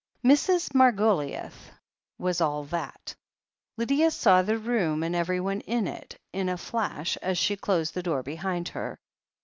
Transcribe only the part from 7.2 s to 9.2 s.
she closed|the door behind her.